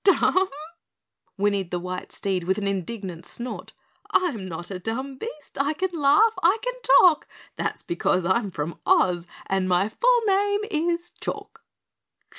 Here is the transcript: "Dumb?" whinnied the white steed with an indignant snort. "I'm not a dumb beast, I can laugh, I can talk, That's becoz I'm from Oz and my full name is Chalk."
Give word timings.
"Dumb?" 0.03 0.49
whinnied 1.37 1.69
the 1.69 1.77
white 1.77 2.11
steed 2.11 2.45
with 2.45 2.57
an 2.57 2.65
indignant 2.67 3.23
snort. 3.23 3.73
"I'm 4.09 4.47
not 4.47 4.71
a 4.71 4.79
dumb 4.79 5.17
beast, 5.19 5.59
I 5.61 5.73
can 5.73 5.91
laugh, 5.93 6.33
I 6.41 6.57
can 6.63 6.73
talk, 7.01 7.27
That's 7.55 7.83
becoz 7.83 8.25
I'm 8.25 8.49
from 8.49 8.79
Oz 8.83 9.27
and 9.45 9.69
my 9.69 9.89
full 9.89 10.21
name 10.25 10.61
is 10.71 11.11
Chalk." 11.21 11.61